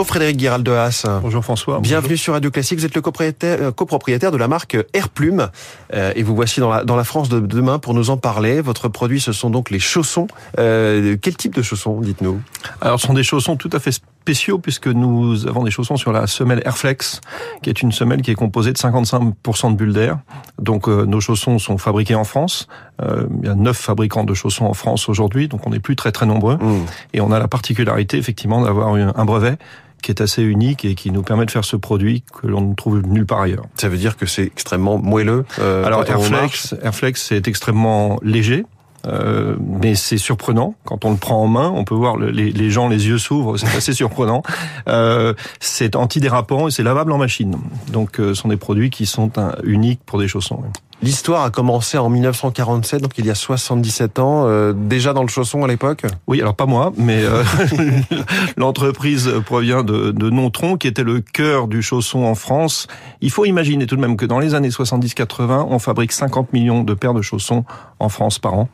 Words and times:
Bonjour 0.00 0.14
Frédéric 0.14 0.38
Guiraldoas. 0.38 1.04
Bonjour 1.20 1.44
François. 1.44 1.78
Bienvenue 1.78 2.16
sur 2.16 2.32
Radio 2.32 2.50
Classique. 2.50 2.78
Vous 2.78 2.86
êtes 2.86 2.94
le 2.94 3.02
copropriétaire, 3.02 3.74
copropriétaire 3.74 4.30
de 4.30 4.38
la 4.38 4.48
marque 4.48 4.78
Airplume. 4.94 5.50
Euh, 5.92 6.14
et 6.16 6.22
vous 6.22 6.34
voici 6.34 6.58
dans 6.58 6.70
la, 6.70 6.84
dans 6.84 6.96
la 6.96 7.04
France 7.04 7.28
de 7.28 7.38
demain 7.38 7.78
pour 7.78 7.92
nous 7.92 8.08
en 8.08 8.16
parler. 8.16 8.62
Votre 8.62 8.88
produit, 8.88 9.20
ce 9.20 9.32
sont 9.32 9.50
donc 9.50 9.68
les 9.68 9.78
chaussons. 9.78 10.26
Euh, 10.58 11.18
quel 11.20 11.36
type 11.36 11.54
de 11.54 11.60
chaussons, 11.60 12.00
dites-nous? 12.00 12.40
Alors, 12.80 12.98
ce 12.98 13.08
sont 13.08 13.12
des 13.12 13.22
chaussons 13.22 13.56
tout 13.56 13.68
à 13.74 13.78
fait 13.78 13.92
spéciaux 13.92 14.58
puisque 14.58 14.86
nous 14.86 15.46
avons 15.46 15.64
des 15.64 15.70
chaussons 15.70 15.98
sur 15.98 16.12
la 16.12 16.26
semelle 16.26 16.62
Airflex, 16.64 17.20
qui 17.62 17.68
est 17.68 17.82
une 17.82 17.92
semelle 17.92 18.22
qui 18.22 18.30
est 18.30 18.34
composée 18.34 18.72
de 18.72 18.78
55% 18.78 19.72
de 19.72 19.76
bulles 19.76 19.92
d'air. 19.92 20.18
Donc, 20.58 20.88
euh, 20.88 21.04
nos 21.04 21.20
chaussons 21.20 21.58
sont 21.58 21.76
fabriqués 21.76 22.14
en 22.14 22.24
France. 22.24 22.68
Euh, 23.02 23.26
il 23.42 23.48
y 23.48 23.50
a 23.50 23.54
neuf 23.54 23.76
fabricants 23.76 24.24
de 24.24 24.32
chaussons 24.32 24.64
en 24.64 24.74
France 24.74 25.10
aujourd'hui, 25.10 25.48
donc 25.48 25.66
on 25.66 25.70
n'est 25.70 25.78
plus 25.78 25.96
très 25.96 26.10
très 26.10 26.24
nombreux. 26.24 26.56
Mmh. 26.56 26.86
Et 27.12 27.20
on 27.20 27.32
a 27.32 27.38
la 27.38 27.48
particularité 27.48 28.16
effectivement 28.16 28.62
d'avoir 28.62 28.94
un 28.94 29.24
brevet 29.26 29.58
qui 30.00 30.10
est 30.10 30.20
assez 30.20 30.42
unique 30.42 30.84
et 30.84 30.94
qui 30.94 31.10
nous 31.10 31.22
permet 31.22 31.46
de 31.46 31.50
faire 31.50 31.64
ce 31.64 31.76
produit 31.76 32.22
que 32.40 32.46
l'on 32.46 32.60
ne 32.60 32.74
trouve 32.74 33.00
nulle 33.06 33.26
part 33.26 33.40
ailleurs. 33.42 33.64
Ça 33.76 33.88
veut 33.88 33.96
dire 33.98 34.16
que 34.16 34.26
c'est 34.26 34.44
extrêmement 34.44 34.98
moelleux. 34.98 35.44
euh, 35.58 35.84
Alors 35.84 36.04
Airflex, 36.08 36.74
Airflex 36.82 37.22
c'est 37.28 37.46
extrêmement 37.48 38.18
léger. 38.22 38.64
euh, 39.06 39.56
mais 39.60 39.94
c'est 39.94 40.18
surprenant 40.18 40.74
quand 40.84 41.06
on 41.06 41.10
le 41.12 41.16
prend 41.16 41.42
en 41.42 41.46
main. 41.48 41.72
On 41.74 41.84
peut 41.84 41.94
voir 41.94 42.16
le- 42.18 42.30
les, 42.30 42.52
les 42.52 42.70
gens, 42.70 42.86
les 42.88 43.06
yeux 43.08 43.16
s'ouvrent, 43.16 43.56
c'est 43.56 43.74
assez 43.76 43.94
surprenant. 43.94 44.42
Euh, 44.88 45.34
c'est 45.60 45.94
antidérapant 45.94 46.66
et 46.66 46.70
c'est 46.70 46.82
lavable 46.82 47.12
en 47.12 47.18
machine. 47.18 47.56
Donc, 47.92 48.18
euh, 48.18 48.34
ce 48.34 48.42
sont 48.42 48.48
des 48.48 48.56
produits 48.56 48.90
qui 48.90 49.06
sont 49.06 49.38
un- 49.38 49.54
uniques 49.62 50.00
pour 50.04 50.18
des 50.18 50.26
chaussons. 50.26 50.62
L'histoire 51.02 51.44
a 51.44 51.50
commencé 51.50 51.96
en 51.96 52.10
1947, 52.10 53.00
donc 53.00 53.12
il 53.16 53.24
y 53.24 53.30
a 53.30 53.34
77 53.34 54.18
ans. 54.18 54.44
euh, 54.46 54.74
déjà 54.74 55.14
dans 55.14 55.22
le 55.22 55.28
chausson 55.28 55.64
à 55.64 55.68
l'époque? 55.68 56.04
Oui, 56.26 56.42
alors 56.42 56.54
pas 56.54 56.66
moi, 56.66 56.92
mais 56.98 57.22
euh, 57.24 57.42
l'entreprise 58.58 59.30
provient 59.46 59.82
de, 59.82 60.10
de 60.10 60.30
Nontron, 60.30 60.76
qui 60.76 60.88
était 60.88 61.02
le 61.02 61.20
cœur 61.20 61.68
du 61.68 61.80
chausson 61.80 62.24
en 62.24 62.34
France. 62.34 62.86
Il 63.22 63.30
faut 63.30 63.46
imaginer 63.46 63.86
tout 63.86 63.96
de 63.96 64.00
même 64.02 64.18
que 64.18 64.26
dans 64.26 64.38
les 64.38 64.54
années 64.54 64.68
70-80, 64.68 65.68
on 65.70 65.78
fabrique 65.78 66.12
50 66.12 66.52
millions 66.52 66.84
de 66.84 66.92
paires 66.92 67.14
de 67.14 67.22
chaussons 67.22 67.64
en 67.98 68.10
France 68.10 68.38
par 68.38 68.52
an. 68.54 68.68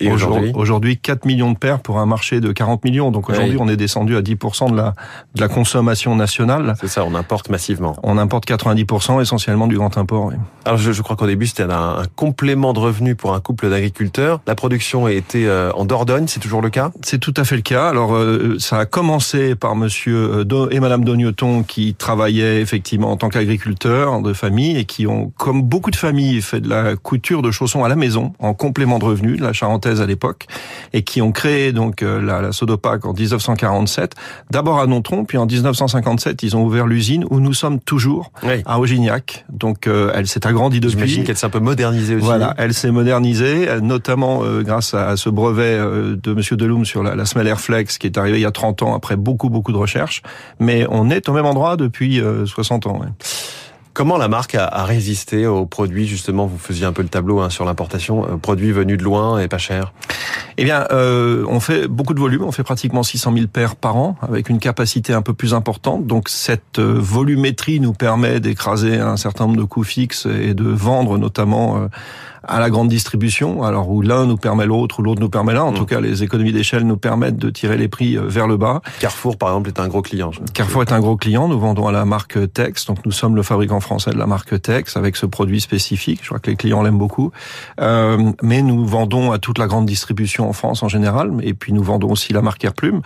Et 0.00 0.10
aujourd'hui 0.10 0.52
Aujourd'hui, 0.54 0.98
4 0.98 1.24
millions 1.24 1.52
de 1.52 1.56
paires 1.58 1.80
pour 1.80 1.98
un 1.98 2.06
marché 2.06 2.40
de 2.40 2.52
40 2.52 2.84
millions. 2.84 3.10
Donc 3.10 3.30
aujourd'hui, 3.30 3.56
Oui. 3.56 3.60
on 3.60 3.68
est 3.68 3.76
descendu 3.76 4.16
à 4.16 4.20
10% 4.22 4.70
de 4.70 4.76
la, 4.76 4.94
de 5.34 5.40
la 5.40 5.48
consommation 5.48 6.14
nationale. 6.16 6.74
C'est 6.80 6.88
ça, 6.88 7.04
on 7.04 7.14
importe 7.14 7.48
massivement. 7.48 7.96
On 8.02 8.18
importe 8.18 8.46
90% 8.46 9.20
essentiellement 9.22 9.66
du 9.66 9.76
grand 9.76 9.96
import. 9.98 10.26
oui. 10.26 10.34
Alors 10.64 10.78
je, 10.78 10.92
je 10.92 11.00
crois 11.02 11.16
qu'au 11.16 11.26
début 11.26 11.46
c'était 11.46 11.62
un, 11.62 11.68
un 11.98 12.04
complément 12.14 12.72
de 12.72 12.80
revenus 12.80 13.16
pour 13.16 13.32
un 13.34 13.40
couple 13.40 13.70
d'agriculteurs. 13.70 14.40
La 14.46 14.54
production 14.54 15.06
a 15.06 15.12
été 15.12 15.46
euh, 15.46 15.70
en 15.72 15.84
Dordogne, 15.84 16.26
c'est 16.28 16.40
toujours 16.40 16.60
le 16.62 16.70
cas? 16.70 16.90
C'est 17.02 17.18
tout 17.18 17.34
à 17.36 17.44
fait 17.44 17.56
le 17.56 17.62
cas. 17.62 17.88
Alors, 17.88 18.14
euh, 18.14 18.56
ça 18.58 18.78
a 18.78 18.84
commencé 18.86 19.54
par 19.54 19.76
Monsieur 19.76 20.16
euh, 20.40 20.44
Do- 20.44 20.68
et 20.70 20.80
Madame 20.80 21.04
Dognoton 21.04 21.62
qui 21.62 21.94
travaillaient 21.94 22.60
effectivement 22.60 23.10
en 23.10 23.16
tant 23.16 23.28
qu'agriculteurs 23.28 24.20
de 24.20 24.32
famille 24.32 24.76
et 24.76 24.84
qui 24.84 25.06
ont, 25.06 25.32
comme 25.38 25.62
beaucoup 25.62 25.90
de 25.90 25.96
familles, 25.96 26.42
fait 26.42 26.60
de 26.60 26.68
la 26.68 26.96
couture 26.96 27.42
de 27.42 27.50
chaussons 27.50 27.84
à 27.84 27.88
la 27.88 27.96
maison 27.96 28.32
en 28.40 28.52
complément 28.54 28.98
de 28.98 29.04
revenus, 29.04 29.38
de 29.38 29.42
la 29.44 29.52
charentaise 29.66 30.00
à 30.00 30.06
l'époque, 30.06 30.46
et 30.92 31.02
qui 31.02 31.20
ont 31.20 31.32
créé 31.32 31.72
donc 31.72 32.02
euh, 32.02 32.22
la, 32.22 32.40
la 32.40 32.52
Sodopac 32.52 33.04
en 33.04 33.12
1947. 33.12 34.12
D'abord 34.52 34.78
à 34.78 34.86
Nontron, 34.86 35.24
puis 35.24 35.38
en 35.38 35.46
1957, 35.46 36.42
ils 36.44 36.56
ont 36.56 36.64
ouvert 36.64 36.86
l'usine 36.86 37.24
où 37.30 37.40
nous 37.40 37.52
sommes 37.52 37.80
toujours 37.80 38.30
Oui. 38.44 38.62
à 38.64 38.78
Augignac. 38.78 39.44
Donc, 39.50 39.86
euh, 39.88 40.12
elle 40.14 40.28
s'est 40.28 40.46
agrandie 40.46 40.78
depuis. 40.78 40.92
J'imagine 40.96 41.24
qu'elle 41.24 41.36
s'est 41.36 41.46
un 41.46 41.50
peu 41.50 41.58
modernisée 41.58 42.14
aussi. 42.14 42.24
Voilà, 42.24 42.54
elle 42.58 42.74
s'est 42.74 42.92
modernisée, 42.92 43.68
euh, 43.68 43.80
notamment 43.80 44.42
euh, 44.44 44.62
grâce 44.62 44.94
à, 44.94 45.08
à 45.08 45.16
ce 45.16 45.28
brevet 45.30 45.64
euh, 45.78 46.14
de 46.22 46.32
Monsieur 46.32 46.56
Deloum 46.56 46.84
sur 46.84 47.02
la, 47.02 47.16
la 47.16 47.24
semelle 47.24 47.48
Airflex 47.48 47.98
qui 47.98 48.06
est 48.06 48.16
arrivé 48.18 48.38
il 48.38 48.42
y 48.42 48.46
a 48.46 48.52
30 48.52 48.82
ans 48.82 48.94
après 48.94 49.16
beaucoup 49.16 49.50
beaucoup 49.50 49.72
de 49.72 49.78
recherches. 49.78 50.22
Mais 50.60 50.86
on 50.90 51.10
est 51.10 51.28
au 51.28 51.32
même 51.32 51.46
endroit 51.46 51.76
depuis 51.76 52.20
euh, 52.20 52.46
60 52.46 52.86
ans. 52.86 53.00
ouais. 53.00 53.08
Comment 53.96 54.18
la 54.18 54.28
marque 54.28 54.54
a, 54.54 54.84
résisté 54.84 55.46
aux 55.46 55.64
produits 55.64 56.06
justement 56.06 56.44
Vous 56.44 56.58
faisiez 56.58 56.84
un 56.84 56.92
peu 56.92 57.00
le 57.00 57.08
tableau 57.08 57.40
hein, 57.40 57.48
sur 57.48 57.64
l'importation, 57.64 58.28
euh, 58.28 58.36
produits 58.36 58.70
venus 58.70 58.98
de 58.98 59.02
loin 59.02 59.38
et 59.38 59.48
pas 59.48 59.56
chers? 59.56 59.94
Eh 60.58 60.64
bien, 60.64 60.86
euh, 60.90 61.44
on 61.48 61.60
fait 61.60 61.86
beaucoup 61.86 62.14
de 62.14 62.20
volume, 62.20 62.42
on 62.42 62.52
fait 62.52 62.62
pratiquement 62.62 63.02
600 63.02 63.32
000 63.34 63.46
paires 63.46 63.76
par 63.76 63.96
an, 63.96 64.16
avec 64.22 64.48
une 64.48 64.58
capacité 64.58 65.12
un 65.12 65.22
peu 65.22 65.34
plus 65.34 65.52
importante. 65.54 66.06
Donc 66.06 66.28
cette 66.28 66.78
euh, 66.78 66.96
volumétrie 66.98 67.78
nous 67.80 67.92
permet 67.92 68.40
d'écraser 68.40 68.98
un 68.98 69.16
certain 69.16 69.46
nombre 69.46 69.58
de 69.58 69.64
coûts 69.64 69.84
fixes 69.84 70.26
et 70.26 70.54
de 70.54 70.64
vendre 70.68 71.18
notamment 71.18 71.76
euh, 71.76 71.88
à 72.48 72.60
la 72.60 72.70
grande 72.70 72.88
distribution, 72.88 73.64
alors 73.64 73.90
où 73.90 74.02
l'un 74.02 74.24
nous 74.24 74.36
permet 74.36 74.66
l'autre 74.66 75.00
ou 75.00 75.02
l'autre 75.02 75.20
nous 75.20 75.28
permet 75.28 75.52
l'un. 75.52 75.62
En 75.64 75.72
Mm. 75.72 75.78
tout 75.78 75.84
cas, 75.86 76.00
les 76.00 76.22
économies 76.22 76.52
d'échelle 76.52 76.84
nous 76.84 76.96
permettent 76.96 77.38
de 77.38 77.50
tirer 77.50 77.76
les 77.76 77.88
prix 77.88 78.16
euh, 78.16 78.22
vers 78.28 78.46
le 78.46 78.56
bas. 78.56 78.82
Carrefour 79.00 79.36
par 79.36 79.48
exemple 79.48 79.68
est 79.68 79.80
un 79.80 79.88
gros 79.88 80.00
client. 80.00 80.30
Carrefour 80.54 80.82
est 80.82 80.92
un 80.92 81.00
gros 81.00 81.16
client. 81.16 81.48
Nous 81.48 81.58
vendons 81.58 81.88
à 81.88 81.92
la 81.92 82.04
marque 82.04 82.38
Tex. 82.52 82.86
Donc, 82.86 83.04
nous 83.04 83.10
sommes 83.10 83.34
le 83.34 83.42
fabricant 83.42 83.80
français 83.80 84.12
de 84.12 84.18
la 84.18 84.26
marque 84.26 84.62
Tex 84.62 84.96
avec 84.96 85.16
ce 85.16 85.26
produit 85.26 85.60
spécifique. 85.60 86.20
Je 86.22 86.28
crois 86.28 86.38
que 86.38 86.48
les 86.50 86.56
clients 86.56 86.82
l'aiment 86.82 86.98
beaucoup. 86.98 87.32
Euh, 87.80 88.32
mais 88.42 88.62
nous 88.62 88.86
vendons 88.86 89.32
à 89.32 89.38
toute 89.38 89.58
la 89.58 89.66
grande 89.66 89.86
distribution 89.86 90.45
en 90.46 90.52
France 90.52 90.82
en 90.82 90.88
général. 90.88 91.32
Et 91.42 91.54
puis, 91.54 91.72
nous 91.72 91.82
vendons 91.82 92.10
aussi 92.10 92.32
la 92.32 92.42
marque 92.42 92.64
Airplume. 92.64 93.02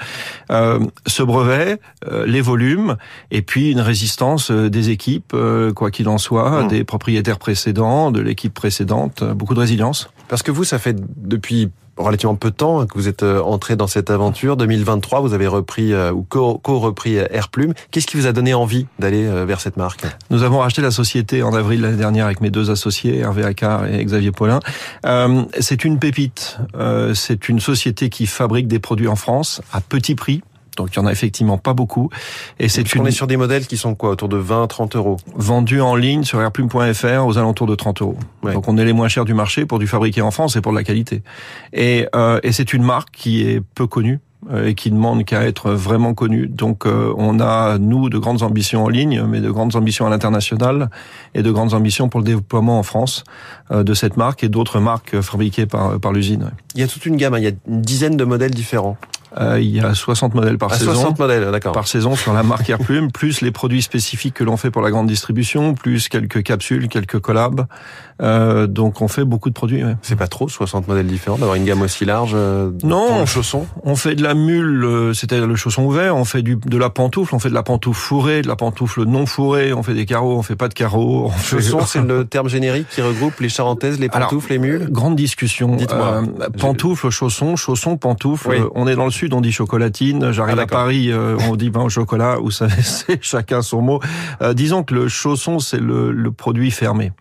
Euh, 0.50 0.78
ce 1.06 1.22
brevet, 1.22 1.80
euh, 2.10 2.26
les 2.26 2.40
volumes, 2.40 2.96
et 3.30 3.42
puis 3.42 3.70
une 3.70 3.80
résistance 3.80 4.50
euh, 4.50 4.70
des 4.70 4.90
équipes, 4.90 5.32
euh, 5.34 5.72
quoi 5.72 5.90
qu'il 5.90 6.08
en 6.08 6.18
soit, 6.18 6.64
Mm. 6.64 6.68
des 6.68 6.84
propriétaires 6.84 7.38
précédents, 7.38 8.10
de 8.10 8.20
l'équipe 8.20 8.54
précédente, 8.54 9.24
beaucoup 9.24 9.54
de 9.54 9.60
résilience. 9.60 10.10
Parce 10.28 10.42
que 10.42 10.50
vous, 10.50 10.64
ça 10.64 10.78
fait 10.78 10.96
depuis 11.16 11.70
relativement 12.00 12.34
peu 12.34 12.50
de 12.50 12.56
temps 12.56 12.86
que 12.86 12.94
vous 12.94 13.08
êtes 13.08 13.22
euh, 13.22 13.40
entré 13.42 13.76
dans 13.76 13.86
cette 13.86 14.10
aventure. 14.10 14.56
2023, 14.56 15.20
vous 15.20 15.34
avez 15.34 15.46
repris 15.46 15.92
euh, 15.92 16.12
ou 16.12 16.22
co- 16.22 16.58
co-repris 16.58 17.18
euh, 17.18 17.26
Airplume. 17.30 17.74
Qu'est-ce 17.90 18.06
qui 18.06 18.16
vous 18.16 18.26
a 18.26 18.32
donné 18.32 18.54
envie 18.54 18.86
d'aller 18.98 19.26
vers 19.44 19.60
cette 19.60 19.76
marque? 19.76 20.02
Nous 20.30 20.42
avons 20.42 20.58
racheté 20.58 20.82
la 20.82 20.90
société 20.90 21.42
en 21.42 21.54
avril 21.54 21.80
l'année 21.82 21.96
dernière 21.96 22.26
avec 22.26 22.40
mes 22.40 22.50
deux 22.50 22.70
associés, 22.70 23.18
Hervé 23.18 23.44
Accard 23.44 23.86
et 23.86 24.04
Xavier 24.04 24.32
Paulin. 24.32 24.60
Euh, 25.06 25.42
c'est 25.60 25.84
une 25.84 25.98
pépite. 25.98 26.58
Euh, 26.76 27.14
c'est 27.14 27.48
une 27.48 27.60
société 27.60 28.08
qui 28.08 28.26
fabrique 28.26 28.68
des 28.68 28.78
produits 28.78 29.08
en 29.08 29.16
France 29.16 29.60
à 29.72 29.80
petit 29.80 30.14
prix. 30.14 30.42
Donc 30.76 30.91
il 30.92 30.97
y 30.97 30.98
en 31.00 31.06
a 31.06 31.12
effectivement 31.12 31.58
pas 31.58 31.75
beaucoup. 31.75 32.10
Et 32.58 32.69
c'est 32.69 32.94
une 32.94 33.06
est 33.06 33.10
sur 33.10 33.26
des 33.26 33.36
modèles 33.36 33.66
qui 33.66 33.76
sont 33.76 33.94
quoi 33.94 34.10
Autour 34.10 34.28
de 34.28 34.36
20, 34.36 34.66
30 34.66 34.97
euros 34.97 35.16
vendue 35.34 35.81
en 35.81 35.94
ligne 35.94 36.25
sur 36.25 36.41
airplume.fr 36.41 37.26
aux 37.26 37.38
alentours 37.38 37.66
de 37.66 37.75
30 37.75 38.03
euros. 38.03 38.19
Ouais. 38.42 38.53
Donc 38.54 38.69
on 38.69 38.76
est 38.76 38.84
les 38.84 38.92
moins 38.92 39.09
chers 39.09 39.25
du 39.25 39.34
marché 39.34 39.66
pour 39.66 39.78
du 39.78 39.86
fabriqué 39.86 40.22
en 40.22 40.30
France 40.30 40.56
et 40.56 40.60
pour 40.60 40.72
de 40.72 40.76
la 40.76 40.84
qualité. 40.84 41.22
Et, 41.72 42.06
euh, 42.14 42.41
et 42.42 42.53
c'est 42.53 42.72
une 42.72 42.82
marque 42.82 43.10
qui 43.12 43.42
est 43.42 43.60
peu 43.60 43.86
connue 43.86 44.20
euh, 44.48 44.69
et 44.69 44.75
qui 44.75 44.91
demande 44.91 45.26
qu'à 45.26 45.42
être 45.42 45.70
vraiment 45.72 46.14
connue. 46.14 46.47
Donc 46.47 46.86
euh, 46.86 47.12
on 47.19 47.41
a, 47.41 47.76
nous, 47.76 48.09
de 48.09 48.16
grandes 48.16 48.42
ambitions 48.42 48.84
en 48.84 48.88
ligne, 48.88 49.22
mais 49.28 49.41
de 49.41 49.50
grandes 49.50 49.76
ambitions 49.76 50.06
à 50.06 50.10
l'international 50.10 50.88
et 51.34 51.42
de 51.42 51.50
grandes 51.50 51.75
ambitions 51.75 52.09
pour 52.09 52.20
le 52.20 52.25
développement 52.25 52.78
en 52.78 52.82
France 52.82 53.25
euh, 53.70 53.82
de 53.82 53.92
cette 53.92 54.16
marque 54.16 54.42
et 54.42 54.48
d'autres 54.48 54.80
marques 54.80 55.20
fabriquées 55.20 55.66
par, 55.66 56.00
par 56.00 56.12
l'usine. 56.12 56.44
ouais. 56.44 56.50
Il 56.75 56.80
y 56.80 56.84
a 56.84 56.86
toute 56.86 57.04
une 57.04 57.16
gamme, 57.16 57.34
hein. 57.34 57.38
il 57.38 57.44
y 57.44 57.48
a 57.48 57.53
une 57.69 57.82
dizaine 57.82 58.16
de 58.16 58.25
modèles 58.25 58.53
différents. 58.53 58.97
Euh, 59.38 59.60
il 59.60 59.68
y 59.68 59.80
a 59.80 59.94
60 59.94 60.34
modèles 60.34 60.58
par 60.58 60.72
À 60.72 60.76
saison. 60.78 60.92
60 60.94 61.18
modèles, 61.18 61.50
d'accord. 61.52 61.72
par 61.72 61.86
saison 61.86 62.16
sur 62.16 62.32
la 62.32 62.42
marque 62.42 62.68
Airplume, 62.68 63.12
plus 63.12 63.41
les 63.42 63.50
produits 63.52 63.82
spécifiques 63.82 64.34
que 64.34 64.44
l'on 64.44 64.56
fait 64.56 64.70
pour 64.70 64.82
la 64.82 64.91
grande 64.91 65.06
distribution, 65.06 65.74
plus 65.74 66.08
quelques 66.08 66.42
capsules, 66.42 66.88
quelques 66.88 67.20
collabs. 67.20 67.66
Euh, 68.22 68.66
donc 68.66 69.00
on 69.00 69.08
fait 69.08 69.24
beaucoup 69.24 69.48
de 69.48 69.54
produits. 69.54 69.82
ouais. 69.84 69.96
C'est 70.02 70.16
pas 70.16 70.26
trop 70.26 70.48
60 70.48 70.88
modèles 70.88 71.06
différents 71.06 71.38
d'avoir 71.38 71.54
une 71.56 71.64
gamme 71.64 71.80
aussi 71.82 72.04
large 72.04 72.32
euh, 72.34 72.70
Non. 72.82 73.06
pour 73.08 73.18
le 73.20 73.26
chausson? 73.26 73.66
On 73.82 73.96
fait 73.96 74.14
de 74.14 74.22
la 74.22 74.34
mule, 74.34 74.84
euh, 74.84 75.14
c'est-à-dire 75.14 75.47
le 75.47 75.56
chausson 75.56 75.84
ouvert. 75.84 76.16
On 76.16 76.24
fait 76.24 76.42
du, 76.42 76.56
de 76.56 76.76
la 76.76 76.91
pantoufle, 76.91 77.34
on 77.34 77.38
fait 77.38 77.48
de 77.48 77.54
la 77.54 77.62
pantoufle 77.62 77.98
fourrée, 77.98 78.42
de 78.42 78.48
la 78.48 78.56
pantoufle 78.56 79.04
non 79.04 79.24
fourrée. 79.26 79.72
On 79.72 79.82
fait 79.82 79.94
des 79.94 80.04
carreaux, 80.06 80.36
on 80.36 80.42
fait 80.42 80.56
pas 80.56 80.68
de 80.68 80.74
carreaux. 80.74 81.26
On 81.26 81.30
fait- 81.30 81.56
Chausson, 81.60 81.80
c'est 81.86 82.02
le 82.02 82.24
terme 82.26 82.48
générique 82.48 82.88
qui 82.91 83.00
regroupe 83.00 83.41
les 83.41 83.48
charentaises, 83.48 83.98
les 83.98 84.08
Alors, 84.12 84.28
pantoufles, 84.28 84.52
les 84.52 84.58
mules? 84.58 84.88
Grande 84.91 85.16
discussion. 85.16 85.76
Dites-moi. 85.76 86.22
Euh, 86.41 86.48
pantoufle, 86.58 87.08
chausson, 87.10 87.56
chausson, 87.56 87.97
pantoufle. 87.97 88.48
Oui. 88.50 88.56
On 88.74 88.86
est 88.86 88.97
dans 88.97 89.04
le 89.06 89.10
sud, 89.20 89.34
on 89.34 89.41
dit 89.41 89.53
chocolatine. 89.53 90.33
J'arrive 90.33 90.56
Ah, 90.59 90.62
à. 90.62 90.66
Paris, 90.66 91.10
euh, 91.12 91.36
on 91.48 91.56
dit 91.56 91.71
pain 91.71 91.83
au 91.83 91.89
chocolat. 91.89 92.36
Vous 92.42 92.50
savez, 92.60 92.83
c'est 92.83 93.22
chacun 93.22 93.62
son 93.62 93.80
mot. 93.83 94.00
Euh, 94.42 94.54
disons 94.54 94.83
que 94.83 94.94
le 94.94 95.09
chausson, 95.09 95.59
c'est 95.59 95.80
le, 95.80 96.10
le 96.12 96.30
produit 96.33 96.71
fermé. 96.71 97.12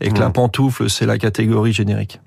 Et 0.00 0.10
que 0.10 0.18
la 0.18 0.30
pantoufle, 0.30 0.90
c'est 0.90 1.06
la 1.06 1.16
catégorie 1.18 1.72
générique. 1.72 2.20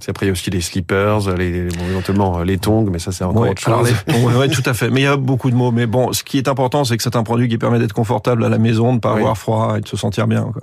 C'est 0.00 0.10
Après, 0.10 0.26
il 0.26 0.28
y 0.28 0.30
a 0.30 0.32
aussi 0.32 0.48
les 0.50 0.60
slippers, 0.60 1.34
les, 1.36 1.50
les- 1.50 1.68
bon, 1.76 1.84
éventuellement 1.90 2.38
euh, 2.38 2.44
les 2.44 2.56
tongs, 2.58 2.86
mais 2.90 3.00
ça, 3.00 3.10
c'est 3.10 3.24
encore 3.24 3.42
Ouais, 3.42 3.50
autre 3.50 3.62
chose. 3.62 3.92
ouais, 4.08 4.34
ouais, 4.36 4.48
tout 4.56 4.62
à 4.64 4.74
fait. 4.74 4.90
Mais 4.90 5.00
il 5.00 5.04
y 5.04 5.06
a 5.08 5.16
beaucoup 5.16 5.50
de 5.50 5.56
mots. 5.56 5.72
Mais 5.72 5.86
bon, 5.86 6.12
ce 6.12 6.22
qui 6.22 6.38
est 6.38 6.46
important, 6.48 6.84
c'est 6.84 6.96
que 6.96 7.02
c'est 7.02 7.16
un 7.16 7.24
produit 7.24 7.48
qui 7.48 7.58
permet 7.58 7.78
d'être 7.80 7.92
confortable 7.92 8.44
à 8.44 8.48
la 8.48 8.58
maison, 8.58 8.90
de 8.90 8.94
ne 8.96 9.00
pas 9.00 9.14
Oui. 9.14 9.20
avoir 9.20 9.36
froid 9.36 9.78
et 9.78 9.80
de 9.80 9.88
se 9.88 9.96
sentir 9.96 10.26
bien. 10.28 10.42
quoi. 10.52 10.62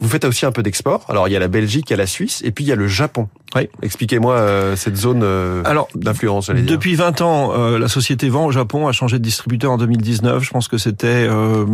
Vous 0.00 0.08
faites 0.08 0.24
aussi 0.24 0.44
un 0.44 0.52
peu 0.52 0.62
d'export. 0.62 1.04
Alors 1.08 1.26
il 1.28 1.32
y 1.32 1.36
a 1.36 1.40
la 1.40 1.48
Belgique, 1.48 1.86
il 1.88 1.92
y 1.92 1.94
a 1.94 1.96
la 1.96 2.06
Suisse, 2.06 2.42
et 2.44 2.50
puis 2.50 2.64
il 2.64 2.66
y 2.68 2.72
a 2.72 2.76
le 2.76 2.86
Japon. 2.88 3.28
Oui. 3.54 3.68
Expliquez-moi 3.82 4.34
euh, 4.34 4.76
cette 4.76 4.96
zone 4.96 5.20
euh, 5.22 5.62
Alors, 5.64 5.88
d'influence. 5.94 6.50
Depuis 6.50 6.94
20 6.94 7.20
ans, 7.20 7.52
euh, 7.56 7.78
la 7.78 7.88
société 7.88 8.28
vend 8.28 8.46
au 8.46 8.50
Japon, 8.50 8.88
a 8.88 8.92
changé 8.92 9.18
de 9.18 9.22
distributeur 9.22 9.70
en 9.72 9.78
2019. 9.78 10.42
Je 10.42 10.50
pense 10.50 10.68
que 10.68 10.78
c'était 10.78 11.26
euh, 11.30 11.64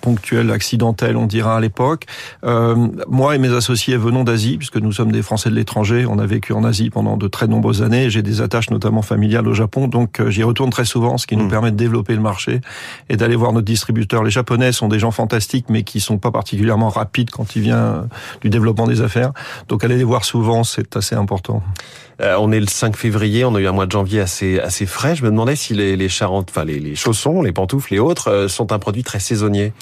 ponctuel, 0.00 0.50
accidentel, 0.50 1.16
on 1.16 1.26
dira 1.26 1.56
à 1.56 1.60
l'époque. 1.60 2.04
Euh, 2.44 2.76
moi 3.08 3.34
et 3.34 3.38
mes 3.38 3.48
associés 3.52 3.96
venons 3.96 4.22
d'Asie, 4.22 4.58
puisque 4.58 4.76
nous 4.76 4.92
sommes 4.92 5.10
des 5.10 5.22
Français 5.22 5.50
de 5.50 5.54
l'étranger. 5.54 6.04
On 6.08 6.18
a 6.18 6.26
vécu 6.26 6.52
en 6.52 6.62
Asie 6.62 6.90
pendant 6.90 7.16
de 7.16 7.26
très 7.26 7.46
nombreuses 7.46 7.82
années. 7.82 8.10
J'ai 8.10 8.22
des 8.22 8.42
attaches 8.42 8.70
notamment 8.70 9.02
familiales 9.02 9.48
au 9.48 9.54
Japon, 9.54 9.88
donc 9.88 10.22
j'y 10.28 10.42
retourne 10.42 10.70
très 10.70 10.84
souvent, 10.84 11.16
ce 11.18 11.26
qui 11.26 11.36
nous 11.36 11.46
Mm. 11.46 11.50
permet 11.50 11.70
de 11.70 11.76
développer 11.76 12.14
le 12.14 12.20
marché 12.20 12.60
et 13.08 13.16
d'aller 13.16 13.34
voir 13.36 13.52
nos 13.54 13.62
distributeurs. 13.62 14.22
Les 14.22 14.30
Japonais 14.30 14.72
sont 14.72 14.88
des 14.88 14.98
gens 14.98 15.10
fantastiques, 15.10 15.66
mais 15.70 15.82
qui 15.84 16.00
sont 16.00 16.18
pas 16.18 16.30
particulièrement 16.30 16.90
rapides 16.90 17.30
quand 17.30 17.56
il 17.56 17.62
vient 17.62 18.06
du 18.42 18.50
développement 18.50 18.86
des 18.86 19.00
affaires. 19.00 19.32
Donc 19.68 19.84
aller 19.84 19.96
les 19.96 20.04
voir 20.04 20.24
souvent, 20.24 20.64
c'est 20.64 20.97
assez 20.98 21.14
important. 21.14 21.62
Euh, 22.20 22.36
on 22.38 22.50
est 22.50 22.60
le 22.60 22.66
5 22.66 22.96
février, 22.96 23.44
on 23.44 23.54
a 23.54 23.60
eu 23.60 23.66
un 23.66 23.72
mois 23.72 23.86
de 23.86 23.92
janvier 23.92 24.20
assez 24.20 24.58
assez 24.58 24.86
frais. 24.86 25.14
Je 25.14 25.24
me 25.24 25.30
demandais 25.30 25.56
si 25.56 25.74
les, 25.74 25.96
les 25.96 26.08
charentes, 26.08 26.48
enfin 26.50 26.64
les, 26.64 26.80
les 26.80 26.96
chaussons, 26.96 27.42
les 27.42 27.52
pantoufles 27.52 27.94
et 27.94 27.98
autres 28.00 28.28
euh, 28.28 28.48
sont 28.48 28.72
un 28.72 28.78
produit 28.78 29.04
très 29.04 29.20
saisonnier. 29.20 29.72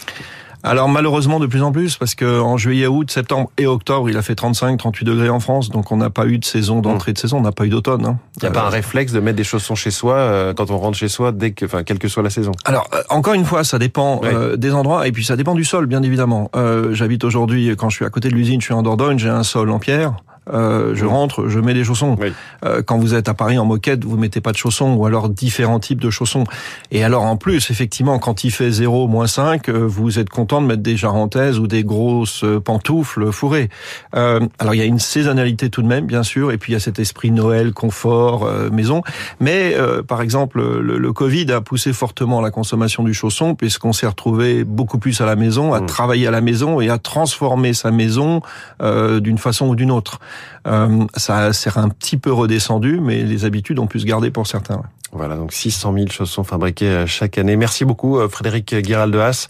Alors 0.63 0.89
malheureusement 0.89 1.39
de 1.39 1.47
plus 1.47 1.63
en 1.63 1.71
plus 1.71 1.97
parce 1.97 2.15
que 2.15 2.41
en 2.41 2.57
juillet, 2.57 2.89
août, 2.89 3.11
septembre 3.11 3.51
et 3.57 3.67
octobre, 3.67 4.11
il 4.11 4.17
a 4.17 4.23
fait 4.23 4.35
35, 4.35 4.77
38 4.77 5.05
degrés 5.05 5.29
en 5.29 5.39
France, 5.39 5.71
donc 5.71 5.93
on 5.93 5.97
n'a 5.97 6.11
pas 6.11 6.27
eu 6.27 6.39
de 6.39 6.45
saison 6.45 6.81
d'entrée 6.81 7.13
de 7.13 7.19
saison, 7.19 7.39
on 7.39 7.43
n'a 7.43 7.53
pas 7.53 7.67
eu 7.67 7.69
d'automne. 7.69 8.05
Hein. 8.05 8.19
Il 8.39 8.43
n'y 8.43 8.49
a 8.49 8.51
pas 8.51 8.67
un 8.67 8.69
réflexe 8.69 9.13
de 9.13 9.21
mettre 9.21 9.37
des 9.37 9.45
chaussons 9.45 9.77
chez 9.77 9.93
soi 9.93 10.15
euh, 10.15 10.55
quand 10.55 10.71
on 10.73 10.79
rentre 10.79 10.99
chez 10.99 11.09
soi, 11.09 11.31
dès 11.31 11.53
que, 11.53 11.67
enfin, 11.67 11.85
quelle 11.85 11.99
que 11.99 12.09
soit 12.09 12.23
la 12.23 12.31
saison? 12.31 12.53
Alors 12.65 12.89
euh, 12.95 13.03
encore 13.11 13.35
une 13.35 13.45
fois, 13.45 13.63
ça 13.65 13.79
dépend 13.79 14.21
des 14.57 14.73
endroits 14.73 15.07
et 15.07 15.13
puis 15.13 15.25
ça 15.25 15.37
dépend 15.37 15.55
du 15.55 15.65
sol, 15.65 15.87
bien 15.87 16.03
évidemment. 16.03 16.51
J'habite 16.91 17.25
aujourd'hui, 17.25 17.75
quand 17.79 17.89
je 17.89 17.97
suis 17.97 18.05
à 18.05 18.11
côté 18.11 18.29
de 18.29 18.35
l'usine, 18.35 18.61
je 18.61 18.67
suis 18.67 18.75
en 18.75 18.83
Dordogne, 18.83 19.19
j'ai 19.19 19.29
un 19.29 19.45
sol 19.45 19.71
en 19.71 19.79
pierre. 19.79 20.17
Euh, 20.52 20.94
je 20.94 21.04
rentre, 21.04 21.48
je 21.48 21.58
mets 21.58 21.75
des 21.75 21.84
chaussons. 21.84 22.16
Oui. 22.20 22.32
Euh, 22.64 22.82
quand 22.82 22.98
vous 22.98 23.14
êtes 23.14 23.28
à 23.28 23.34
Paris 23.34 23.58
en 23.58 23.64
moquette, 23.64 24.04
vous 24.04 24.16
mettez 24.16 24.40
pas 24.40 24.52
de 24.52 24.56
chaussons 24.56 24.94
ou 24.94 25.06
alors 25.06 25.28
différents 25.28 25.81
types 25.81 26.00
de 26.00 26.10
chaussons. 26.10 26.44
Et 26.90 27.02
alors 27.04 27.22
en 27.25 27.37
plus, 27.37 27.70
effectivement, 27.70 28.19
quand 28.19 28.44
il 28.44 28.50
fait 28.50 28.70
0, 28.70 29.08
moins 29.08 29.26
5, 29.26 29.69
euh, 29.69 29.87
vous 29.87 30.19
êtes 30.19 30.28
content 30.31 30.60
de 30.60 30.66
mettre 30.66 30.82
des 30.82 30.96
jarentaises 30.96 31.58
ou 31.58 31.66
des 31.66 31.82
grosses 31.84 32.44
euh, 32.44 32.60
pantoufles 32.60 33.32
fourrées. 33.32 33.69
Euh, 34.14 34.40
alors 34.58 34.75
il 34.75 34.78
y 34.78 34.82
a 34.82 34.87
une 34.87 34.98
saisonnalité 34.98 35.70
tout 35.70 35.82
de 35.82 35.88
même, 35.88 36.06
bien 36.06 36.22
sûr, 36.22 36.52
et 36.52 36.58
puis 36.58 36.72
il 36.72 36.75
y 36.75 36.76
a 36.76 36.81
cet 36.81 36.98
esprit 36.98 37.31
Noël, 37.31 37.72
confort, 37.72 38.44
euh, 38.44 38.70
maison. 38.70 39.02
Mais 39.40 39.75
euh, 39.76 40.02
par 40.02 40.22
exemple, 40.22 40.60
le, 40.60 40.98
le 40.98 41.12
Covid 41.12 41.50
a 41.52 41.60
poussé 41.60 41.93
fortement 41.93 42.40
la 42.40 42.50
consommation 42.50 43.02
du 43.02 43.14
chausson 43.14 43.54
puisqu'on 43.54 43.93
s'est 43.93 44.06
retrouvé 44.06 44.64
beaucoup 44.64 44.98
plus 44.98 45.20
à 45.20 45.26
la 45.26 45.37
maison, 45.37 45.72
à 45.75 45.81
Mm. 45.81 45.87
travailler 45.87 46.26
à 46.26 46.31
la 46.31 46.40
maison 46.40 46.81
et 46.81 46.88
à 46.88 46.98
transformer 46.98 47.72
sa 47.75 47.90
maison 47.90 48.40
euh, 48.82 49.20
d'une 49.20 49.38
façon 49.38 49.69
ou 49.69 49.76
d'une 49.76 49.90
autre. 49.90 50.19
Euh, 50.67 51.05
ça 51.17 51.53
s'est 51.53 51.71
un 51.77 51.88
petit 51.88 52.17
peu 52.17 52.33
redescendu, 52.33 52.99
mais 53.00 53.23
les 53.23 53.44
habitudes 53.44 53.79
ont 53.79 53.87
pu 53.87 54.00
se 54.00 54.06
garder 54.06 54.31
pour 54.31 54.47
certains. 54.47 54.77
ouais. 54.77 54.83
Voilà, 55.12 55.37
donc 55.37 55.53
600 55.53 55.94
000 55.94 56.06
chaussons 56.11 56.43
fabriqués 56.44 56.88
euh, 56.88 57.06
chaque 57.06 57.38
année. 57.38 57.56
Merci 57.56 57.85
beaucoup, 57.85 58.19
euh, 58.19 58.29
Frédéric 58.29 58.75
Guéral 58.75 59.11
de 59.12 59.19
Haas, 59.19 59.47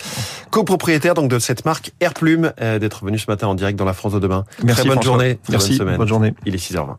copropriétaire 0.50 1.14
donc 1.14 1.30
de 1.30 1.38
cette 1.38 1.64
marque 1.64 1.92
Airplume, 2.00 2.52
euh, 2.60 2.78
d'être 2.78 3.04
venu 3.04 3.18
ce 3.18 3.24
matin 3.28 3.48
en 3.48 3.54
direct 3.54 3.78
dans 3.78 3.86
la 3.86 3.94
France 3.94 4.12
de 4.12 4.18
demain. 4.20 4.44
Merci 4.62 4.80
Très 4.82 4.88
bonne 4.88 4.96
François. 4.98 5.12
journée, 5.12 5.38
très 5.42 5.52
Merci. 5.52 5.68
bonne 5.70 5.78
semaine. 5.78 5.96
Bonne 5.96 6.08
journée. 6.08 6.34
Il 6.44 6.54
est 6.54 6.58
6h20. 6.58 6.96